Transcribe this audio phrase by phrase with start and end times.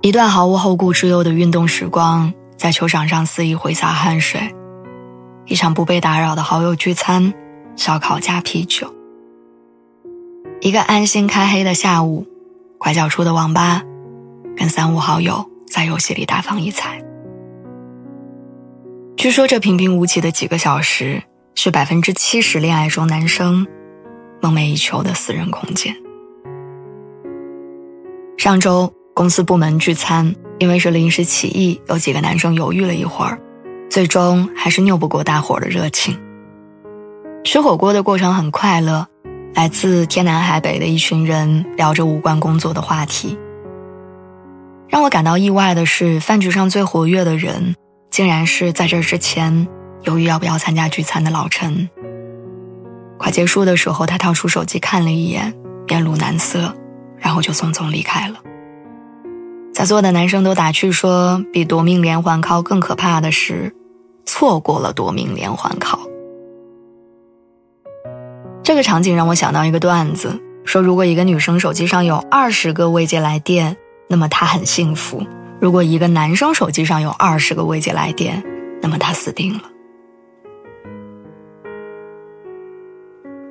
[0.00, 4.40] 一段毫无后顾之忧的运动时光，在球场上肆意挥洒汗水；
[5.44, 7.34] 一场不被打扰的好友聚餐，
[7.74, 8.86] 烧烤加啤酒；
[10.60, 12.24] 一个安心开黑的下午，
[12.78, 13.82] 拐角处的网吧，
[14.56, 17.02] 跟三五好友在游戏里大放异彩。
[19.16, 21.20] 据说这平平无奇的几个小时，
[21.56, 23.66] 是百分之七十恋爱中男生
[24.40, 25.92] 梦寐以求的私人空间。
[28.38, 28.97] 上周。
[29.18, 33.36] 公司部门聚餐，因为是临时起意，有几个男生犹豫了一会儿，
[33.90, 36.16] 最终还是拗不过大伙儿的热情。
[37.42, 39.08] 吃火锅的过程很快乐，
[39.54, 43.36] 来自天南海北的一群人聊着无关工作的话题。
[44.88, 47.74] 让我感到意外的是，饭局上最活跃的人，
[48.12, 49.66] 竟然是在这之前
[50.04, 51.90] 犹豫要不要参加聚餐的老陈。
[53.18, 55.52] 快结束的时候，他掏出手机看了一眼，
[55.88, 56.72] 面露难色，
[57.18, 58.36] 然后就匆匆离开了。
[59.78, 63.72] 在座的男生都打趣说，比夺命连环考更可怕的是，
[64.26, 66.00] 错过了夺命连环考。
[68.64, 73.76] 这个场景让我想到一个段子，说如果一个女生手机上有二十个未接来电，
[74.08, 75.20] 那么她很幸福；
[75.60, 78.42] 如果一个男生手机上有二十个未接来电，
[78.82, 79.62] 那么他死定了。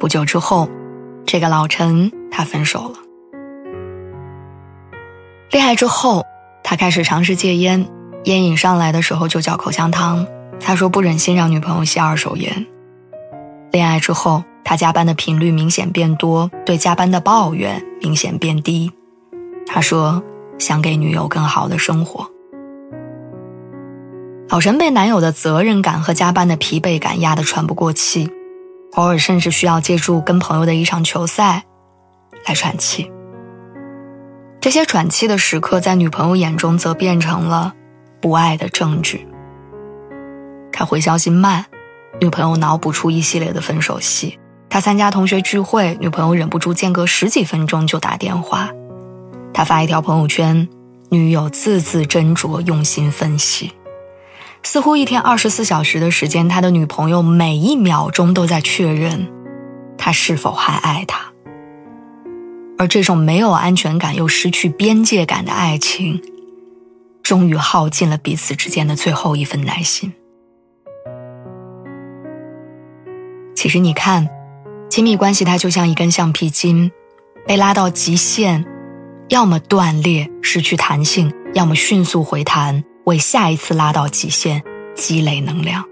[0.00, 0.68] 不久之后，
[1.24, 3.05] 这个老陈他分手了。
[5.56, 6.22] 恋爱之后，
[6.62, 7.88] 他开始尝试戒烟，
[8.24, 10.26] 烟瘾上来的时候就嚼口香糖。
[10.60, 12.66] 他说不忍心让女朋友吸二手烟。
[13.72, 18.92] 恋爱之后，他加班的频率明显变多，对加班的抱怨明显变低。
[19.66, 20.22] 他说
[20.58, 22.30] 想给女友更好的生活。
[24.50, 28.28] 老陈被男友的责任感和加班的疲惫感压得喘不过气，
[28.92, 31.64] 偶尔甚至需要借助跟朋友的一场球赛
[32.46, 33.10] 来喘气。
[34.66, 37.72] 这些喘气的时刻，在女朋友眼中则变成了
[38.20, 39.24] 不爱的证据。
[40.72, 41.64] 他回消息慢，
[42.20, 44.40] 女朋友脑补出一系列的分手戏。
[44.68, 48.68] 他参加同学聚会，女朋友忍不住间隔十几分钟就打电话。
[49.54, 50.68] 他发一条朋友圈，
[51.10, 53.70] 女友字字斟酌，用心分析。
[54.64, 59.28] 似乎一天二十四小时的时间，他的女朋友每一秒钟都在确认，
[59.96, 61.35] 他是否还爱他。
[62.78, 66.22] 而这种没有安全感又失去边界感的爱情，
[67.22, 70.12] 终于耗尽了彼此之间的最后一份耐心。
[73.54, 74.28] 其实你看，
[74.90, 76.92] 亲密关系它就像一根橡皮筋，
[77.46, 78.64] 被拉到极限，
[79.30, 84.62] 要么断裂失去弹性，要么迅速回弹，为下一次拉到极限
[84.94, 85.82] 积累能量。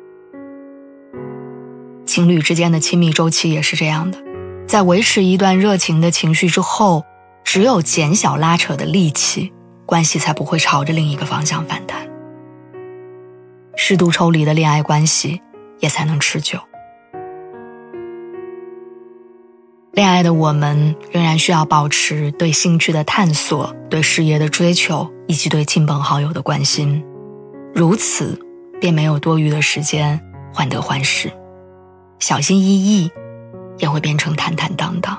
[2.05, 4.24] 情侣之间的亲密周期也是这样的。
[4.67, 7.05] 在维持一段热情的情绪之后，
[7.45, 9.53] 只有减小拉扯的力气，
[9.87, 12.09] 关系才不会朝着另一个方向反弹。
[13.77, 15.41] 适度抽离的恋爱关系，
[15.81, 16.59] 也才能持久。
[19.93, 27.05] 恋爱的我们仍然需要保持对兴趣的探索、对事业的追求以及对亲朋好友的关心，
[27.73, 28.37] 如此
[28.81, 30.21] 便没有多余的时间
[30.53, 31.31] 患得患失，
[32.19, 33.11] 小心翼翼。
[33.79, 35.19] 也会变成坦坦荡荡。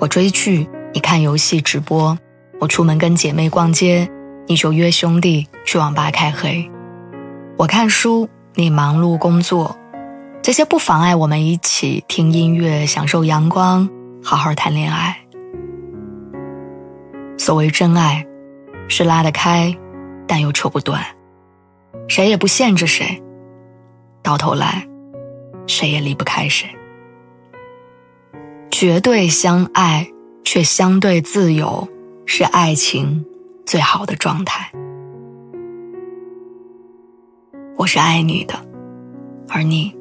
[0.00, 2.16] 我追剧，你看游戏直播；
[2.60, 4.08] 我出门跟姐妹逛街，
[4.46, 6.70] 你就约兄弟去网吧开黑；
[7.56, 9.76] 我看书，你忙碌工作，
[10.42, 13.88] 这些不妨碍我们一起听音乐、享受阳光、
[14.22, 15.16] 好好谈恋爱。
[17.38, 18.26] 所谓真爱，
[18.88, 19.74] 是拉得开，
[20.26, 21.02] 但又扯不断，
[22.08, 23.22] 谁也不限制谁，
[24.22, 24.86] 到头来，
[25.66, 26.68] 谁也离不开谁。
[28.84, 30.06] 绝对相爱
[30.44, 31.88] 却相对自由，
[32.26, 33.24] 是爱情
[33.64, 34.70] 最好的状态。
[37.78, 38.54] 我是爱你的，
[39.48, 39.96] 而你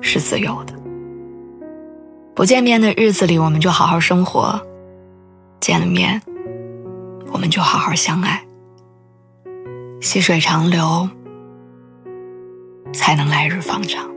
[0.00, 0.72] 是自由的。
[2.34, 4.58] 不见面的日子里，我们就好好生活；
[5.60, 6.18] 见了面，
[7.30, 8.42] 我们就好好相爱。
[10.00, 11.06] 细水长流，
[12.94, 14.15] 才能来日方长。